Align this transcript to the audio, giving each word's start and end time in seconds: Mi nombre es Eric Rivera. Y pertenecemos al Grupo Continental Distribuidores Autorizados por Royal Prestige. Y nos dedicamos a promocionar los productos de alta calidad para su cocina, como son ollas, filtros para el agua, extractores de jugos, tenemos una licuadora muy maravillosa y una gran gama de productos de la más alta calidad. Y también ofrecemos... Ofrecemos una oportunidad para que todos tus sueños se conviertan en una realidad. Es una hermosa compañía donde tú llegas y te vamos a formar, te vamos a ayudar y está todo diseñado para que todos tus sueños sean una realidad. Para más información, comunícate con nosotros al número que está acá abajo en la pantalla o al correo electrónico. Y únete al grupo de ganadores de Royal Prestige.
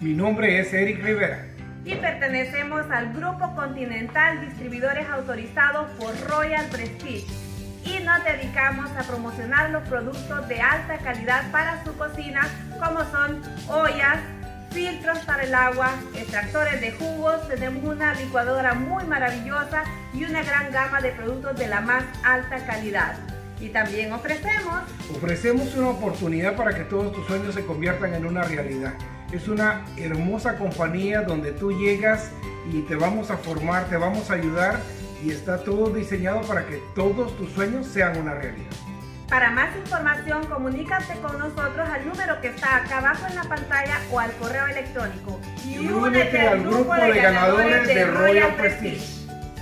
Mi 0.00 0.14
nombre 0.14 0.58
es 0.60 0.72
Eric 0.72 1.02
Rivera. 1.02 1.44
Y 1.84 1.94
pertenecemos 1.94 2.90
al 2.90 3.12
Grupo 3.12 3.54
Continental 3.54 4.40
Distribuidores 4.40 5.08
Autorizados 5.08 5.90
por 5.92 6.14
Royal 6.28 6.66
Prestige. 6.66 7.26
Y 7.84 8.02
nos 8.04 8.22
dedicamos 8.24 8.90
a 8.92 9.02
promocionar 9.04 9.70
los 9.70 9.82
productos 9.88 10.48
de 10.48 10.60
alta 10.60 10.98
calidad 10.98 11.50
para 11.50 11.82
su 11.84 11.96
cocina, 11.96 12.46
como 12.78 13.04
son 13.10 13.40
ollas, 13.68 14.18
filtros 14.70 15.18
para 15.20 15.44
el 15.44 15.54
agua, 15.54 15.90
extractores 16.14 16.80
de 16.80 16.92
jugos, 16.92 17.48
tenemos 17.48 17.82
una 17.84 18.14
licuadora 18.14 18.74
muy 18.74 19.04
maravillosa 19.04 19.82
y 20.12 20.24
una 20.24 20.42
gran 20.42 20.70
gama 20.70 21.00
de 21.00 21.10
productos 21.12 21.56
de 21.56 21.66
la 21.68 21.80
más 21.80 22.04
alta 22.24 22.64
calidad. 22.66 23.16
Y 23.60 23.68
también 23.68 24.12
ofrecemos... 24.12 24.82
Ofrecemos 25.14 25.74
una 25.76 25.90
oportunidad 25.90 26.56
para 26.56 26.74
que 26.74 26.84
todos 26.84 27.12
tus 27.12 27.26
sueños 27.26 27.54
se 27.54 27.64
conviertan 27.64 28.14
en 28.14 28.24
una 28.24 28.42
realidad. 28.42 28.94
Es 29.32 29.48
una 29.48 29.84
hermosa 29.96 30.56
compañía 30.56 31.22
donde 31.22 31.52
tú 31.52 31.70
llegas 31.72 32.30
y 32.72 32.80
te 32.82 32.96
vamos 32.96 33.30
a 33.30 33.36
formar, 33.36 33.84
te 33.88 33.96
vamos 33.96 34.30
a 34.30 34.34
ayudar 34.34 34.80
y 35.22 35.30
está 35.30 35.62
todo 35.62 35.90
diseñado 35.90 36.40
para 36.42 36.66
que 36.66 36.82
todos 36.94 37.36
tus 37.36 37.50
sueños 37.52 37.86
sean 37.86 38.16
una 38.16 38.34
realidad. 38.34 38.70
Para 39.28 39.52
más 39.52 39.76
información, 39.76 40.44
comunícate 40.46 41.14
con 41.20 41.38
nosotros 41.38 41.88
al 41.88 42.08
número 42.08 42.40
que 42.40 42.48
está 42.48 42.78
acá 42.78 42.98
abajo 42.98 43.26
en 43.28 43.36
la 43.36 43.44
pantalla 43.44 44.00
o 44.10 44.18
al 44.18 44.32
correo 44.32 44.66
electrónico. 44.66 45.40
Y 45.64 45.78
únete 45.86 46.40
al 46.40 46.64
grupo 46.64 46.94
de 46.94 47.12
ganadores 47.12 47.86
de 47.86 48.04
Royal 48.06 48.56
Prestige. 48.56 49.19